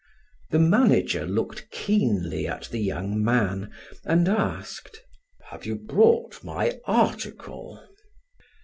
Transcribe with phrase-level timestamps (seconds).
[0.49, 3.69] The manager looked keenly at the young man
[4.03, 4.99] and asked:
[5.51, 7.79] "Have you brought my article?"